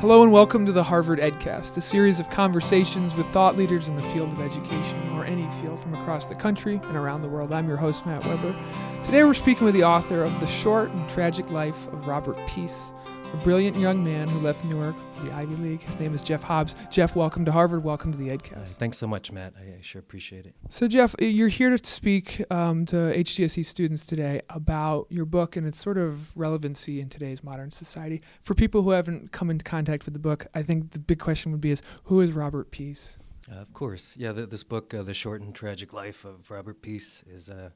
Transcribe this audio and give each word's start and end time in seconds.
Hello 0.00 0.22
and 0.22 0.32
welcome 0.32 0.64
to 0.64 0.72
the 0.72 0.82
Harvard 0.82 1.18
EdCast, 1.18 1.76
a 1.76 1.80
series 1.82 2.18
of 2.20 2.30
conversations 2.30 3.14
with 3.14 3.26
thought 3.26 3.58
leaders 3.58 3.86
in 3.86 3.96
the 3.96 4.02
field 4.04 4.32
of 4.32 4.40
education 4.40 5.10
or 5.10 5.26
any 5.26 5.46
field 5.60 5.78
from 5.78 5.92
across 5.92 6.24
the 6.24 6.34
country 6.34 6.80
and 6.84 6.96
around 6.96 7.20
the 7.20 7.28
world. 7.28 7.52
I'm 7.52 7.68
your 7.68 7.76
host, 7.76 8.06
Matt 8.06 8.24
Weber. 8.24 8.56
Today 9.04 9.24
we're 9.24 9.34
speaking 9.34 9.66
with 9.66 9.74
the 9.74 9.84
author 9.84 10.22
of 10.22 10.40
The 10.40 10.46
Short 10.46 10.90
and 10.90 11.06
Tragic 11.10 11.50
Life 11.50 11.86
of 11.88 12.06
Robert 12.06 12.38
Peace, 12.46 12.94
a 13.32 13.36
brilliant 13.38 13.76
young 13.76 14.02
man 14.02 14.26
who 14.28 14.40
left 14.40 14.64
Newark 14.64 14.96
for 15.14 15.24
the 15.24 15.32
Ivy 15.32 15.54
League. 15.56 15.82
His 15.82 15.98
name 16.00 16.14
is 16.14 16.22
Jeff 16.22 16.42
Hobbs. 16.42 16.74
Jeff, 16.90 17.14
welcome 17.14 17.44
to 17.44 17.52
Harvard. 17.52 17.84
Welcome 17.84 18.10
to 18.12 18.18
the 18.18 18.30
Uh, 18.30 18.36
EdCast. 18.36 18.70
thanks 18.76 18.98
so 18.98 19.06
much, 19.06 19.30
Matt. 19.30 19.54
I, 19.58 19.78
I 19.78 19.80
sure 19.82 20.00
appreciate 20.00 20.46
it. 20.46 20.54
So, 20.68 20.88
Jeff, 20.88 21.14
you're 21.20 21.48
here 21.48 21.76
to 21.76 21.86
speak 21.88 22.42
um, 22.50 22.84
to 22.86 22.96
HGSE 22.96 23.64
students 23.64 24.04
today 24.04 24.40
about 24.50 25.06
your 25.10 25.24
book 25.24 25.56
and 25.56 25.66
its 25.66 25.80
sort 25.80 25.96
of 25.98 26.36
relevancy 26.36 27.00
in 27.00 27.08
today's 27.08 27.44
modern 27.44 27.70
society. 27.70 28.20
For 28.42 28.54
people 28.54 28.82
who 28.82 28.90
haven't 28.90 29.30
come 29.32 29.48
into 29.50 29.64
contact 29.64 30.04
with 30.06 30.14
the 30.14 30.20
book, 30.20 30.46
I 30.54 30.62
think 30.62 30.90
the 30.90 30.98
big 30.98 31.20
question 31.20 31.52
would 31.52 31.60
be: 31.60 31.70
Is 31.70 31.82
who 32.04 32.20
is 32.20 32.32
Robert 32.32 32.70
Peace? 32.72 33.18
Uh, 33.50 33.56
of 33.60 33.72
course, 33.72 34.16
yeah. 34.16 34.32
This 34.32 34.64
book, 34.64 34.92
uh, 34.92 35.02
"The 35.02 35.14
Short 35.14 35.40
and 35.40 35.54
Tragic 35.54 35.92
Life 35.92 36.24
of 36.24 36.50
Robert 36.50 36.82
Peace," 36.82 37.22
is 37.28 37.48
uh, 37.48 37.70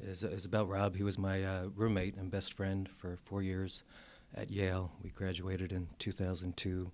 is 0.00 0.22
is 0.22 0.44
about 0.44 0.68
Rob. 0.68 0.94
He 0.96 1.02
was 1.02 1.18
my 1.18 1.42
uh, 1.42 1.66
roommate 1.74 2.16
and 2.16 2.30
best 2.30 2.52
friend 2.52 2.88
for 2.88 3.16
four 3.24 3.42
years 3.42 3.82
at 4.34 4.50
Yale. 4.50 4.92
We 5.02 5.10
graduated 5.10 5.72
in 5.72 5.88
2002, 5.98 6.90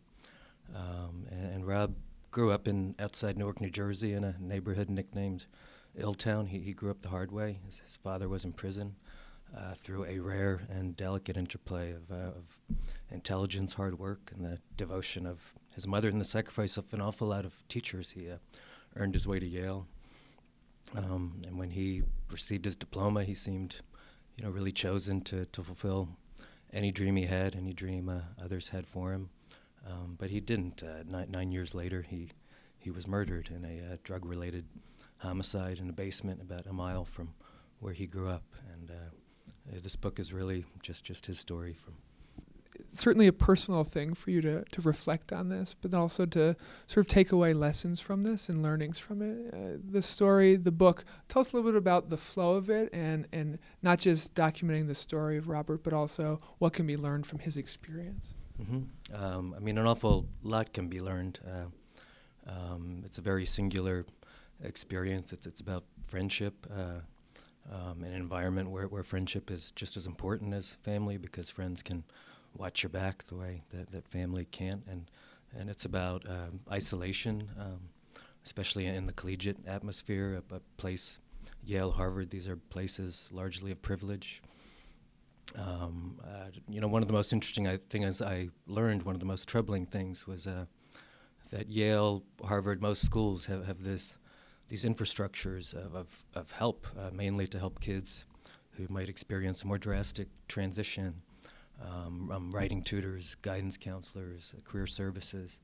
um, 0.75 1.27
and, 1.31 1.55
and 1.55 1.67
Rob 1.67 1.95
grew 2.31 2.53
up 2.53 2.69
in 2.69 2.95
outside 2.99 3.37
Newark, 3.37 3.61
New 3.61 3.71
Jersey, 3.71 4.13
in 4.13 4.25
a 4.25 4.37
neighborhood 4.39 4.89
nicknamed 4.89 5.47
Illtown. 5.99 6.49
He, 6.49 6.61
he 6.61 6.73
grew 6.73 6.91
up 6.91 7.03
the 7.03 7.09
hard 7.09 7.33
way. 7.33 7.59
His, 7.67 7.81
his 7.81 7.97
father 7.97 8.29
was 8.29 8.45
in 8.45 8.53
prison. 8.53 8.97
Uh, 9.53 9.75
through 9.75 10.05
a 10.05 10.21
rare 10.21 10.61
and 10.71 10.97
delicate 10.97 11.37
interplay 11.37 11.91
of, 11.91 12.09
uh, 12.13 12.15
of 12.15 12.57
intelligence, 13.11 13.75
hard 13.75 13.99
work, 13.99 14.31
and 14.33 14.45
the 14.45 14.61
devotion 14.77 15.27
of 15.27 15.55
his 15.75 15.89
mother, 15.89 16.09
and 16.09 16.21
the 16.21 16.25
sacrifice 16.25 16.77
of 16.77 16.85
an 16.93 17.01
awful 17.01 17.27
lot 17.27 17.45
of 17.45 17.67
teachers, 17.69 18.13
he 18.13 18.31
uh, 18.31 18.37
earned 18.95 19.13
his 19.13 19.27
way 19.27 19.41
to 19.41 19.47
Yale. 19.47 19.89
Um, 20.95 21.43
and 21.45 21.59
when 21.59 21.71
he 21.71 22.05
received 22.31 22.65
his 22.65 22.77
diploma, 22.77 23.25
he 23.25 23.35
seemed, 23.35 23.79
you 24.37 24.45
know, 24.45 24.51
really 24.51 24.71
chosen 24.71 25.21
to, 25.23 25.47
to 25.47 25.65
fulfill 25.65 26.11
any 26.73 26.91
dream 26.91 27.17
he 27.17 27.27
had, 27.27 27.57
any 27.57 27.73
dream 27.73 28.09
uh, 28.09 28.21
others 28.43 28.69
had 28.69 28.87
for 28.87 29.13
him. 29.13 29.31
Um, 29.87 30.17
but 30.19 30.31
he 30.31 30.41
didn't. 30.41 30.83
Uh, 30.83 31.03
nine, 31.07 31.53
years 31.53 31.75
later, 31.75 32.03
he 32.03 32.31
he 32.79 32.91
was 32.91 33.07
murdered 33.07 33.51
in 33.55 33.65
a 33.65 33.93
uh, 33.93 33.97
drug-related 34.05 34.67
homicide 35.19 35.79
in 35.79 35.89
a 35.89 35.93
basement 35.93 36.41
about 36.41 36.67
a 36.67 36.73
mile 36.73 37.05
from 37.05 37.35
where 37.79 37.93
he 37.93 38.07
grew 38.07 38.29
up. 38.29 38.45
And 38.73 38.91
uh, 38.91 39.79
this 39.83 39.97
book 39.97 40.19
is 40.19 40.33
really 40.33 40.65
just 40.83 41.05
just 41.05 41.27
his 41.27 41.39
story 41.39 41.75
from 41.75 41.95
certainly 42.93 43.27
a 43.27 43.33
personal 43.33 43.85
thing 43.85 44.15
for 44.15 44.31
you 44.31 44.41
to, 44.43 44.65
to 44.65 44.81
reflect 44.81 45.33
on 45.33 45.49
this, 45.49 45.75
but 45.81 45.95
also 45.95 46.27
to 46.27 46.57
sort 46.87 47.07
of 47.07 47.09
take 47.09 47.33
away 47.33 47.53
lessons 47.53 48.01
from 48.01 48.23
this 48.23 48.49
and 48.49 48.63
learnings 48.63 48.99
from 48.99 49.23
it. 49.23 49.55
Uh, 49.55 49.79
the 49.83 50.03
story, 50.03 50.57
the 50.57 50.71
book, 50.71 51.05
tell 51.29 51.41
us 51.41 51.53
a 51.53 51.57
little 51.57 51.71
bit 51.71 51.79
about 51.79 52.11
the 52.11 52.17
flow 52.17 52.55
of 52.55 52.71
it 52.71 52.91
and, 52.93 53.27
and 53.33 53.59
not 53.83 53.99
just 53.99 54.35
documenting 54.35 54.87
the 54.87 54.95
story 54.95 55.37
of 55.37 55.49
Robert, 55.49 55.83
but 55.83 55.93
also 55.93 56.39
what 56.59 56.73
can 56.73 56.87
be 56.87 56.97
learned 56.97 57.27
from 57.27 57.39
his 57.39 57.57
experience. 57.57 58.35
Mm-hmm. 58.61 59.23
Um, 59.23 59.55
I 59.57 59.61
mean, 59.61 59.79
an 59.79 59.87
awful 59.87 60.27
lot 60.43 60.73
can 60.73 60.89
be 60.89 61.01
learned. 61.01 61.39
Uh, 61.47 62.51
um, 62.51 63.03
it's 63.05 63.19
a 63.19 63.23
very 63.23 63.47
singular 63.47 64.07
experience. 64.63 65.33
It's, 65.33 65.47
it's 65.47 65.61
about 65.61 65.85
friendship, 66.07 66.67
uh, 66.71 67.01
um, 67.73 68.03
an 68.03 68.13
environment 68.13 68.71
where, 68.71 68.89
where 68.89 69.03
friendship 69.03 69.51
is 69.51 69.71
just 69.73 69.97
as 69.97 70.07
important 70.07 70.55
as 70.55 70.75
family 70.83 71.17
because 71.17 71.49
friends 71.49 71.83
can 71.83 72.05
watch 72.55 72.83
your 72.83 72.91
back 72.91 73.25
the 73.25 73.37
way 73.37 73.63
that, 73.73 73.91
that 73.91 74.09
family 74.09 74.45
can't. 74.45 74.85
And, 74.89 75.11
and 75.57 75.71
it's 75.71 75.85
about 75.85 76.29
um, 76.29 76.61
isolation, 76.71 77.49
um, 77.59 77.81
especially 78.45 78.87
in 78.87 79.07
the 79.07 79.13
collegiate 79.13 79.59
atmosphere, 79.67 80.43
a, 80.51 80.57
a 80.57 80.61
place, 80.77 81.19
Yale, 81.65 81.93
Harvard, 81.93 82.31
these 82.31 82.49
are 82.49 82.57
places 82.57 83.29
largely 83.33 83.71
of 83.71 83.83
privilege. 83.83 84.43
Um, 85.57 86.21
uh, 86.23 86.51
you 86.69 86.81
know, 86.81 86.89
one 86.89 87.03
of 87.03 87.09
the 87.09 87.15
most 87.15 87.33
interesting 87.33 87.67
I, 87.67 87.79
things 87.89 88.23
I 88.23 88.51
learned, 88.67 89.03
one 89.03 89.15
of 89.15 89.21
the 89.21 89.27
most 89.27 89.49
troubling 89.49 89.87
things 89.87 90.27
was 90.27 90.47
uh, 90.47 90.67
that 91.51 91.69
Yale, 91.69 92.23
Harvard, 92.45 92.81
most 92.81 93.05
schools 93.05 93.47
have, 93.47 93.67
have 93.67 93.83
this 93.83 94.17
these 94.71 94.85
infrastructures 94.85 95.75
of, 95.75 95.97
of, 95.97 96.25
of 96.37 96.53
help, 96.53 96.87
uh, 96.97 97.11
mainly 97.13 97.47
to 97.49 97.59
help 97.59 97.81
kids 97.81 98.25
who 98.77 98.87
might 98.89 99.09
experience 99.09 99.65
a 99.65 99.67
more 99.67 99.79
drastic 99.79 100.29
transition. 100.47 101.23
Um, 101.83 102.31
um, 102.31 102.51
writing 102.53 102.83
tutors, 102.83 103.37
guidance 103.37 103.79
counselors, 103.79 104.55
uh, 104.57 104.61
career 104.63 104.87
services. 104.87 105.59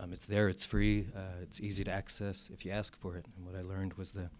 Um, 0.00 0.12
it's 0.12 0.26
there, 0.26 0.48
it's 0.48 0.64
free, 0.64 1.08
uh, 1.16 1.42
it's 1.42 1.60
easy 1.60 1.82
to 1.84 1.90
access 1.90 2.48
if 2.52 2.64
you 2.64 2.70
ask 2.70 2.96
for 2.96 3.16
it. 3.16 3.26
And 3.36 3.44
what 3.44 3.56
I 3.56 3.62
learned 3.62 3.94
was 3.94 4.12
the, 4.12 4.30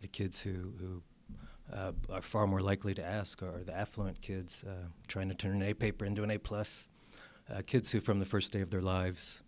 the 0.00 0.08
kids 0.08 0.40
who, 0.40 0.72
who 0.78 1.02
uh, 1.72 1.92
are 2.10 2.22
far 2.22 2.46
more 2.46 2.60
likely 2.60 2.94
to 2.94 3.04
ask 3.04 3.42
are 3.42 3.62
the 3.64 3.76
affluent 3.76 4.22
kids 4.22 4.64
uh, 4.66 4.86
trying 5.06 5.28
to 5.28 5.34
turn 5.34 5.56
an 5.56 5.68
A 5.68 5.74
paper 5.74 6.04
into 6.04 6.22
an 6.22 6.30
A 6.30 6.38
plus. 6.38 6.88
Uh, 7.52 7.60
kids 7.66 7.92
who, 7.92 8.00
from 8.00 8.20
the 8.20 8.26
first 8.26 8.52
day 8.52 8.60
of 8.60 8.70
their 8.70 8.80
lives, 8.80 9.42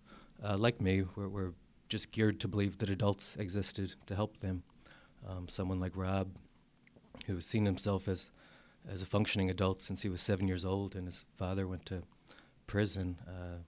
uh, 0.45 0.57
like 0.57 0.81
me, 0.81 1.05
were, 1.15 1.29
were 1.29 1.55
just 1.89 2.13
geared 2.13 2.41
to 2.41 2.49
believe 2.49 2.79
that 2.79 2.91
adults 2.91 3.37
existed 3.37 3.95
to 4.07 4.15
help 4.15 4.41
them. 4.41 4.63
Um, 5.27 5.49
someone 5.49 5.81
like 5.81 5.93
Rob, 5.95 6.29
who 7.27 7.35
has 7.35 7.47
seen 7.47 7.65
himself 7.65 8.07
as 8.07 8.31
as 8.89 9.03
a 9.03 9.07
functioning 9.07 9.51
adult 9.51 9.83
since 9.83 10.03
he 10.03 10.09
was 10.09 10.23
seven 10.23 10.47
years 10.49 10.65
old, 10.65 10.95
and 10.95 11.07
his 11.07 11.25
father 11.37 11.67
went 11.67 11.87
to 11.87 12.03
prison. 12.67 13.19
Uh, 13.27 13.59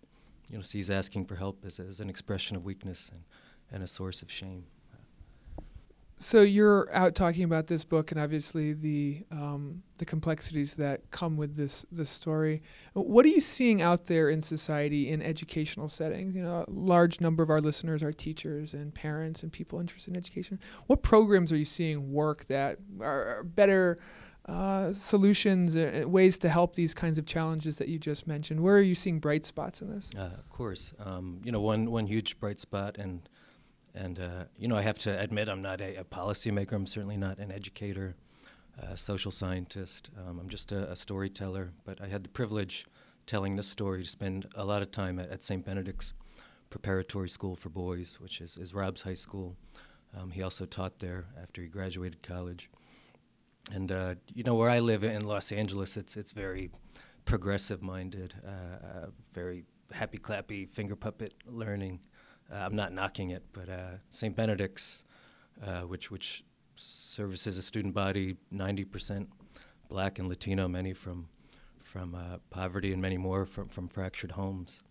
you 0.50 0.56
know, 0.56 0.62
sees 0.62 0.88
asking 0.88 1.26
for 1.26 1.36
help 1.36 1.64
as, 1.64 1.78
as 1.78 2.00
an 2.00 2.08
expression 2.08 2.56
of 2.56 2.64
weakness 2.64 3.10
and, 3.12 3.24
and 3.70 3.82
a 3.82 3.86
source 3.86 4.22
of 4.22 4.30
shame. 4.30 4.64
So 6.20 6.40
you're 6.40 6.92
out 6.92 7.14
talking 7.14 7.44
about 7.44 7.68
this 7.68 7.84
book 7.84 8.10
and 8.10 8.20
obviously 8.20 8.72
the 8.72 9.24
um, 9.30 9.84
the 9.98 10.04
complexities 10.04 10.74
that 10.74 11.08
come 11.12 11.36
with 11.36 11.54
this 11.54 11.86
this 11.92 12.10
story. 12.10 12.60
What 12.94 13.24
are 13.24 13.28
you 13.28 13.40
seeing 13.40 13.82
out 13.82 14.06
there 14.06 14.28
in 14.28 14.42
society 14.42 15.10
in 15.10 15.22
educational 15.22 15.88
settings? 15.88 16.34
You 16.34 16.42
know, 16.42 16.64
a 16.66 16.70
large 16.70 17.20
number 17.20 17.44
of 17.44 17.50
our 17.50 17.60
listeners 17.60 18.02
are 18.02 18.12
teachers 18.12 18.74
and 18.74 18.92
parents 18.92 19.44
and 19.44 19.52
people 19.52 19.78
interested 19.78 20.10
in 20.10 20.16
education. 20.16 20.58
What 20.88 21.04
programs 21.04 21.52
are 21.52 21.56
you 21.56 21.64
seeing 21.64 22.10
work 22.12 22.46
that 22.46 22.78
are 23.00 23.44
better 23.44 23.96
uh, 24.48 24.92
solutions, 24.92 25.76
uh, 25.76 26.04
ways 26.06 26.38
to 26.38 26.48
help 26.48 26.74
these 26.74 26.94
kinds 26.94 27.18
of 27.18 27.26
challenges 27.26 27.76
that 27.76 27.88
you 27.88 27.98
just 27.98 28.26
mentioned? 28.26 28.60
Where 28.60 28.76
are 28.76 28.82
you 28.82 28.94
seeing 28.94 29.20
bright 29.20 29.44
spots 29.44 29.82
in 29.82 29.90
this? 29.90 30.10
Uh, 30.16 30.30
of 30.38 30.48
course, 30.48 30.94
um, 30.98 31.40
you 31.44 31.52
know 31.52 31.60
one 31.60 31.90
one 31.90 32.06
huge 32.06 32.40
bright 32.40 32.58
spot 32.58 32.96
and 32.98 33.28
and, 33.94 34.20
uh, 34.20 34.44
you 34.56 34.68
know, 34.68 34.76
I 34.76 34.82
have 34.82 34.98
to 35.00 35.18
admit, 35.18 35.48
I'm 35.48 35.62
not 35.62 35.80
a, 35.80 35.96
a 35.96 36.04
policymaker. 36.04 36.72
I'm 36.72 36.86
certainly 36.86 37.16
not 37.16 37.38
an 37.38 37.50
educator, 37.50 38.14
a 38.78 38.96
social 38.96 39.32
scientist. 39.32 40.10
Um, 40.16 40.38
I'm 40.38 40.48
just 40.48 40.70
a, 40.70 40.90
a, 40.90 40.96
storyteller. 40.96 41.72
But 41.84 42.00
I 42.00 42.06
had 42.06 42.22
the 42.22 42.28
privilege 42.28 42.86
telling 43.26 43.56
this 43.56 43.66
story 43.66 44.04
to 44.04 44.08
spend 44.08 44.46
a 44.54 44.64
lot 44.64 44.82
of 44.82 44.92
time 44.92 45.18
at, 45.18 45.30
at 45.30 45.42
St. 45.42 45.64
Benedict's 45.64 46.12
Preparatory 46.70 47.28
School 47.28 47.56
for 47.56 47.70
Boys, 47.70 48.18
which 48.20 48.40
is, 48.40 48.56
is 48.56 48.72
Rob's 48.72 49.02
high 49.02 49.14
school. 49.14 49.56
Um, 50.16 50.30
he 50.30 50.42
also 50.42 50.64
taught 50.64 51.00
there 51.00 51.26
after 51.42 51.60
he 51.60 51.68
graduated 51.68 52.22
college. 52.22 52.70
And, 53.70 53.92
uh, 53.92 54.14
you 54.32 54.44
know, 54.44 54.54
where 54.54 54.70
I 54.70 54.80
live 54.80 55.04
in 55.04 55.26
Los 55.26 55.52
Angeles, 55.52 55.96
it's, 55.96 56.16
it's 56.16 56.32
very 56.32 56.70
progressive 57.24 57.82
minded, 57.82 58.34
uh, 58.46 59.06
very 59.32 59.64
happy 59.92 60.18
clappy 60.18 60.68
finger 60.68 60.96
puppet 60.96 61.34
learning. 61.46 62.00
Uh, 62.50 62.56
I'm 62.56 62.74
not 62.74 62.92
knocking 62.92 63.30
it, 63.30 63.44
but 63.52 63.68
uh, 63.68 63.96
St. 64.10 64.34
Benedict's, 64.34 65.04
uh, 65.64 65.82
which 65.82 66.10
which 66.10 66.44
services 66.76 67.58
a 67.58 67.62
student 67.62 67.92
body 67.92 68.36
90% 68.54 69.26
black 69.88 70.18
and 70.18 70.28
Latino, 70.28 70.68
many 70.68 70.92
from 70.92 71.28
from 71.80 72.16
poverty 72.50 72.92
and 72.92 73.02
many 73.02 73.18
more 73.18 73.44
from 73.44 73.68
from 73.68 73.88
fractured 73.88 74.32
homes. 74.32 74.82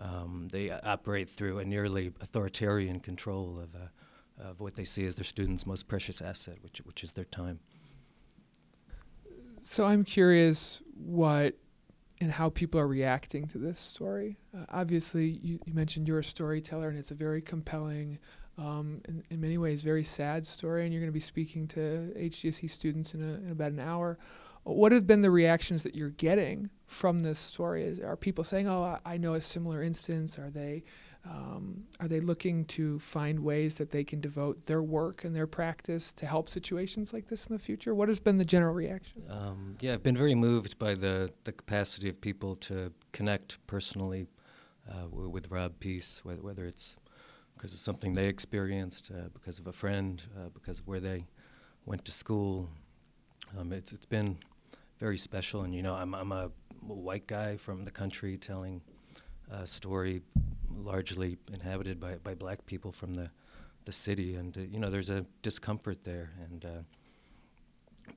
Um, 0.00 0.48
they 0.52 0.70
operate 0.70 1.28
through 1.28 1.58
a 1.58 1.64
nearly 1.64 2.12
authoritarian 2.20 3.00
control 3.00 3.60
of 3.60 3.76
of 4.40 4.60
what 4.60 4.74
they 4.74 4.84
see 4.84 5.06
as 5.06 5.16
their 5.16 5.24
students' 5.24 5.66
most 5.66 5.86
precious 5.88 6.20
asset, 6.20 6.56
which 6.62 6.78
which 6.78 7.04
is 7.04 7.12
their 7.12 7.24
time. 7.24 7.60
So 9.70 9.84
I'm 9.84 10.02
curious 10.02 10.80
what 10.94 11.54
and 12.22 12.32
how 12.32 12.48
people 12.48 12.80
are 12.80 12.88
reacting 12.88 13.46
to 13.48 13.58
this 13.58 13.78
story. 13.78 14.38
Uh, 14.56 14.64
obviously, 14.70 15.26
you, 15.42 15.60
you, 15.66 15.74
mentioned 15.74 16.08
you're 16.08 16.20
a 16.20 16.24
storyteller, 16.24 16.88
and 16.88 16.98
it's 16.98 17.10
a 17.10 17.14
very 17.14 17.42
compelling, 17.42 18.18
um, 18.56 19.02
in, 19.06 19.22
in, 19.28 19.42
many 19.42 19.58
ways, 19.58 19.82
very 19.82 20.04
sad 20.04 20.46
story. 20.46 20.84
And 20.84 20.92
you're 20.94 21.02
going 21.02 21.10
to 21.10 21.14
be 21.14 21.20
speaking 21.20 21.68
to 21.68 22.14
HGSE 22.16 22.70
students 22.70 23.12
in, 23.12 23.22
a, 23.22 23.34
in, 23.34 23.50
about 23.50 23.72
an 23.72 23.78
hour. 23.78 24.16
What 24.62 24.90
have 24.92 25.06
been 25.06 25.20
the 25.20 25.30
reactions 25.30 25.82
that 25.82 25.94
you're 25.94 26.08
getting 26.08 26.70
from 26.86 27.18
this 27.18 27.38
story? 27.38 27.84
Is, 27.84 28.00
are 28.00 28.16
people 28.16 28.44
saying, 28.44 28.66
"Oh, 28.66 28.82
I, 28.82 29.00
I 29.04 29.16
know 29.18 29.34
a 29.34 29.40
similar 29.42 29.82
instance"? 29.82 30.38
Are 30.38 30.48
they 30.48 30.82
um, 31.24 31.84
are 32.00 32.08
they 32.08 32.20
looking 32.20 32.64
to 32.66 32.98
find 32.98 33.40
ways 33.40 33.74
that 33.76 33.90
they 33.90 34.04
can 34.04 34.20
devote 34.20 34.66
their 34.66 34.82
work 34.82 35.24
and 35.24 35.34
their 35.34 35.46
practice 35.46 36.12
to 36.14 36.26
help 36.26 36.48
situations 36.48 37.12
like 37.12 37.26
this 37.26 37.46
in 37.46 37.54
the 37.54 37.58
future? 37.58 37.94
What 37.94 38.08
has 38.08 38.20
been 38.20 38.38
the 38.38 38.44
general 38.44 38.74
reaction? 38.74 39.22
Um, 39.28 39.76
yeah, 39.80 39.94
I've 39.94 40.02
been 40.02 40.16
very 40.16 40.34
moved 40.34 40.78
by 40.78 40.94
the, 40.94 41.30
the 41.44 41.52
capacity 41.52 42.08
of 42.08 42.20
people 42.20 42.56
to 42.56 42.92
connect 43.12 43.64
personally 43.66 44.26
uh, 44.88 45.02
w- 45.02 45.28
with 45.28 45.50
Rob 45.50 45.78
Peace, 45.80 46.20
whether, 46.22 46.40
whether 46.40 46.64
it's 46.64 46.96
because 47.54 47.74
of 47.74 47.80
something 47.80 48.12
they 48.12 48.28
experienced, 48.28 49.10
uh, 49.12 49.28
because 49.34 49.58
of 49.58 49.66
a 49.66 49.72
friend, 49.72 50.22
uh, 50.36 50.48
because 50.54 50.78
of 50.78 50.86
where 50.86 51.00
they 51.00 51.26
went 51.84 52.04
to 52.04 52.12
school. 52.12 52.70
Um, 53.58 53.72
it's 53.72 53.92
it's 53.92 54.06
been 54.06 54.38
very 55.00 55.18
special, 55.18 55.62
and 55.62 55.74
you 55.74 55.82
know, 55.82 55.94
I'm 55.94 56.14
I'm 56.14 56.32
a 56.32 56.50
white 56.86 57.26
guy 57.26 57.56
from 57.56 57.84
the 57.84 57.90
country 57.90 58.36
telling 58.36 58.80
a 59.50 59.66
story 59.66 60.22
largely 60.84 61.38
inhabited 61.52 62.00
by, 62.00 62.16
by 62.16 62.34
black 62.34 62.66
people 62.66 62.92
from 62.92 63.14
the 63.14 63.30
the 63.88 63.92
city, 63.92 64.34
and 64.34 64.54
uh, 64.58 64.60
you 64.60 64.78
know, 64.78 64.90
there's 64.90 65.08
a 65.08 65.24
discomfort 65.40 66.04
there, 66.04 66.30
and 66.44 66.62
uh, 66.62 66.82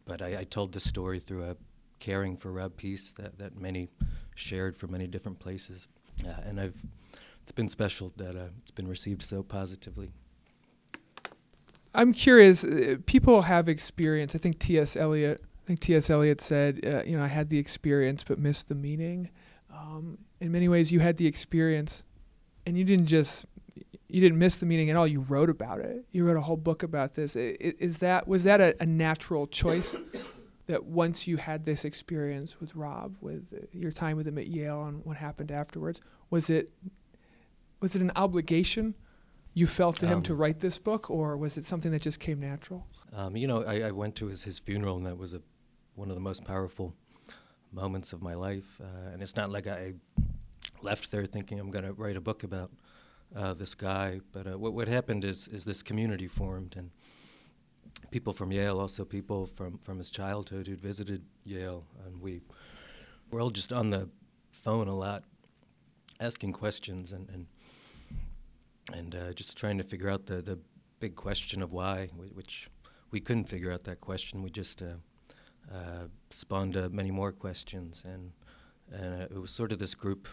but 0.06 0.22
I, 0.22 0.40
I 0.40 0.44
told 0.44 0.74
the 0.74 0.82
story 0.82 1.22
through 1.22 1.46
a 1.46 1.56
caring 2.00 2.36
for 2.36 2.52
Rob 2.52 2.76
Peace 2.76 3.14
that, 3.14 3.38
that 3.38 3.58
many 3.58 3.88
shared 4.36 4.76
from 4.76 4.92
many 4.92 5.08
different 5.08 5.40
places, 5.40 5.88
uh, 6.28 6.34
and 6.46 6.60
I've 6.60 6.76
it's 7.42 7.54
been 7.54 7.70
special 7.70 8.12
that 8.18 8.36
uh, 8.36 8.50
it's 8.62 8.72
been 8.72 8.90
received 8.90 9.22
so 9.22 9.44
positively. 9.44 10.12
I'm 11.96 12.12
curious. 12.12 12.66
Uh, 12.66 12.98
people 13.06 13.44
have 13.44 13.70
experience. 13.70 14.36
I 14.36 14.40
think 14.40 14.60
T.S. 14.60 14.98
Eliot. 14.98 15.42
I 15.64 15.68
think 15.68 15.80
T.S. 15.80 16.10
Eliot 16.10 16.42
said, 16.42 16.82
uh, 16.86 17.04
"You 17.06 17.18
know, 17.18 17.24
I 17.24 17.28
had 17.28 17.48
the 17.48 17.60
experience 17.60 18.26
but 18.26 18.40
missed 18.40 18.68
the 18.68 18.76
meaning." 18.76 19.30
Um, 19.74 20.18
in 20.42 20.52
many 20.52 20.68
ways, 20.68 20.92
you 20.92 21.00
had 21.00 21.16
the 21.16 21.28
experience, 21.28 22.04
and 22.66 22.78
you 22.78 22.84
didn't 22.84 23.08
just 23.08 23.46
you 24.08 24.20
didn't 24.20 24.38
miss 24.38 24.58
the 24.58 24.66
meeting 24.66 24.90
at 24.90 24.96
all. 24.98 25.08
You 25.08 25.22
wrote 25.22 25.50
about 25.50 25.80
it. 25.80 26.06
You 26.12 26.26
wrote 26.26 26.38
a 26.38 26.42
whole 26.42 26.58
book 26.58 26.84
about 26.84 27.14
this. 27.14 27.36
Is 27.36 27.98
that 27.98 28.28
was 28.28 28.44
that 28.44 28.60
a, 28.60 28.76
a 28.82 28.86
natural 28.86 29.48
choice? 29.48 29.96
that 30.68 30.86
once 30.86 31.28
you 31.28 31.38
had 31.38 31.66
this 31.66 31.84
experience 31.84 32.62
with 32.62 32.76
Rob, 32.76 33.18
with 33.20 33.52
uh, 33.54 33.66
your 33.74 33.92
time 33.92 34.16
with 34.16 34.28
him 34.28 34.38
at 34.38 34.48
Yale 34.48 34.84
and 34.84 35.04
what 35.04 35.18
happened 35.18 35.52
afterwards, 35.52 36.00
was 36.30 36.50
it 36.50 36.72
was 37.82 37.96
it 37.96 38.02
an 38.02 38.12
obligation 38.16 38.96
you 39.54 39.68
felt 39.68 39.98
to 39.98 40.08
him 40.08 40.18
Um, 40.18 40.24
to 40.24 40.36
write 40.36 40.60
this 40.62 40.78
book, 40.78 41.10
or 41.10 41.36
was 41.36 41.58
it 41.58 41.66
something 41.66 41.92
that 41.92 42.02
just 42.02 42.20
came 42.20 42.40
natural? 42.40 42.88
Um, 43.12 43.36
you 43.36 43.48
know, 43.48 43.64
I, 43.64 43.82
I 43.82 43.92
went 43.92 44.16
to 44.18 44.28
his, 44.28 44.44
his 44.44 44.60
funeral, 44.60 44.96
and 44.96 45.06
that 45.06 45.18
was 45.18 45.34
a, 45.34 45.42
one 45.96 46.10
of 46.10 46.16
the 46.16 46.22
most 46.22 46.46
powerful 46.46 46.96
moments 47.74 48.14
of 48.14 48.22
my 48.22 48.34
life. 48.34 48.80
Uh, 48.82 49.12
and 49.12 49.22
it's 49.22 49.36
not 49.36 49.50
like 49.50 49.68
I 49.68 49.96
left 50.84 51.12
there 51.12 51.26
thinking 51.26 51.60
I'm 51.60 51.72
going 51.72 51.86
to 51.86 51.94
write 51.94 52.16
a 52.16 52.22
book 52.22 52.44
about 52.44 52.72
uh, 53.36 53.54
this 53.54 53.76
guy. 53.76 54.22
But 54.32 54.48
uh, 54.48 54.58
what, 54.58 54.74
what 54.74 54.88
happened 54.88 55.24
is, 55.24 55.48
is 55.48 55.66
this 55.66 55.84
community 55.84 56.28
formed, 56.28 56.76
and 56.78 56.92
people 58.10 58.34
from 58.34 58.52
Yale, 58.52 58.80
also 58.80 59.06
people 59.06 59.46
from, 59.46 59.78
from 59.78 59.98
his 59.98 60.10
childhood 60.10 60.68
who'd 60.68 60.82
visited 60.82 61.24
Yale, 61.44 61.86
and 62.06 62.22
we 62.22 62.42
were 63.30 63.42
all 63.42 63.50
just 63.50 63.72
on 63.72 63.90
the 63.90 64.10
phone 64.52 64.88
a 64.88 64.96
lot, 64.96 65.24
asking 66.20 66.54
questions 66.54 67.12
and 67.12 67.30
and 67.30 67.48
and 68.94 69.16
uh, 69.16 69.34
just 69.34 69.58
trying 69.58 69.78
to 69.78 69.84
figure 69.84 70.10
out 70.10 70.26
the 70.26 70.42
the 70.42 70.60
big 71.00 71.16
question 71.16 71.62
of 71.64 71.74
why, 71.74 72.10
which 72.36 72.70
we 73.12 73.20
couldn't 73.20 73.46
figure 73.46 73.72
out 73.72 73.84
that 73.86 74.02
question. 74.02 74.44
We 74.44 74.50
just 74.50 74.82
uh, 74.82 74.96
uh, 75.74 76.08
spawned 76.30 76.78
uh, 76.78 76.90
many 76.92 77.12
more 77.12 77.32
questions, 77.32 78.04
and 78.06 78.32
and 78.92 79.22
uh, 79.22 79.26
it 79.26 79.40
was 79.40 79.52
sort 79.52 79.72
of 79.72 79.80
this 79.80 79.96
group 79.96 80.28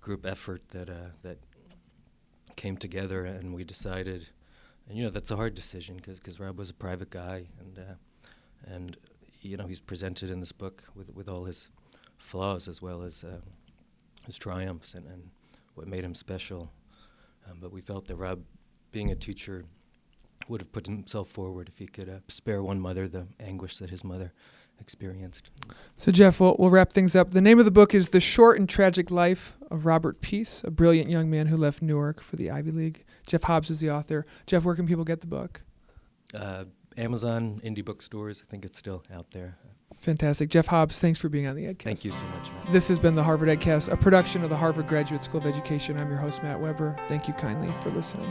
group 0.00 0.24
effort 0.24 0.62
that 0.70 0.88
uh, 0.88 1.10
that 1.22 1.38
came 2.56 2.76
together, 2.76 3.24
and 3.24 3.54
we 3.54 3.64
decided. 3.64 4.28
And 4.88 4.96
you 4.96 5.04
know 5.04 5.10
that's 5.10 5.30
a 5.30 5.36
hard 5.36 5.54
decision 5.54 5.96
because 5.96 6.40
Rob 6.40 6.58
was 6.58 6.70
a 6.70 6.74
private 6.74 7.10
guy, 7.10 7.46
and 7.60 7.78
uh, 7.78 7.94
and 8.64 8.96
you 9.40 9.56
know 9.56 9.66
he's 9.66 9.80
presented 9.80 10.30
in 10.30 10.40
this 10.40 10.52
book 10.52 10.84
with 10.94 11.14
with 11.14 11.28
all 11.28 11.44
his 11.44 11.68
flaws 12.16 12.68
as 12.68 12.82
well 12.82 13.02
as 13.02 13.24
his 14.26 14.38
triumphs 14.38 14.94
and, 14.94 15.06
and 15.06 15.30
what 15.74 15.86
made 15.86 16.04
him 16.04 16.14
special. 16.14 16.70
Um, 17.48 17.58
but 17.60 17.72
we 17.72 17.80
felt 17.80 18.06
that 18.08 18.16
Rob, 18.16 18.42
being 18.92 19.10
a 19.10 19.14
teacher, 19.14 19.64
would 20.48 20.60
have 20.60 20.72
put 20.72 20.86
himself 20.86 21.28
forward 21.28 21.68
if 21.68 21.78
he 21.78 21.86
could 21.86 22.08
uh, 22.08 22.18
spare 22.28 22.62
one 22.62 22.80
mother 22.80 23.08
the 23.08 23.26
anguish 23.40 23.78
that 23.78 23.90
his 23.90 24.04
mother 24.04 24.32
experienced. 24.80 25.50
So, 25.96 26.12
Jeff, 26.12 26.40
we'll, 26.40 26.56
we'll 26.58 26.70
wrap 26.70 26.92
things 26.92 27.16
up. 27.16 27.30
The 27.30 27.40
name 27.40 27.58
of 27.58 27.64
the 27.64 27.70
book 27.70 27.94
is 27.94 28.10
The 28.10 28.20
Short 28.20 28.58
and 28.58 28.68
Tragic 28.68 29.10
Life 29.10 29.56
of 29.70 29.86
Robert 29.86 30.20
Peace, 30.20 30.62
a 30.64 30.70
brilliant 30.70 31.10
young 31.10 31.28
man 31.30 31.46
who 31.46 31.56
left 31.56 31.82
Newark 31.82 32.20
for 32.20 32.36
the 32.36 32.50
Ivy 32.50 32.70
League. 32.70 33.04
Jeff 33.26 33.44
Hobbs 33.44 33.70
is 33.70 33.80
the 33.80 33.90
author. 33.90 34.26
Jeff, 34.46 34.64
where 34.64 34.74
can 34.74 34.86
people 34.86 35.04
get 35.04 35.20
the 35.20 35.26
book? 35.26 35.62
Uh, 36.34 36.64
Amazon, 36.96 37.60
indie 37.64 37.84
bookstores, 37.84 38.42
I 38.42 38.50
think 38.50 38.64
it's 38.64 38.78
still 38.78 39.04
out 39.14 39.30
there. 39.30 39.58
Fantastic. 40.00 40.48
Jeff 40.48 40.66
Hobbs, 40.66 40.98
thanks 40.98 41.18
for 41.18 41.28
being 41.28 41.46
on 41.46 41.56
the 41.56 41.66
Edcast. 41.66 41.82
Thank 41.82 42.04
you 42.04 42.12
so 42.12 42.24
much, 42.26 42.50
man. 42.52 42.72
This 42.72 42.88
has 42.88 42.98
been 42.98 43.14
the 43.14 43.22
Harvard 43.22 43.48
Edcast, 43.48 43.90
a 43.90 43.96
production 43.96 44.44
of 44.44 44.50
the 44.50 44.56
Harvard 44.56 44.86
Graduate 44.86 45.24
School 45.24 45.40
of 45.40 45.46
Education. 45.46 45.98
I'm 45.98 46.08
your 46.08 46.18
host, 46.18 46.42
Matt 46.42 46.60
Weber. 46.60 46.94
Thank 47.08 47.26
you 47.26 47.34
kindly 47.34 47.72
for 47.82 47.90
listening. 47.90 48.30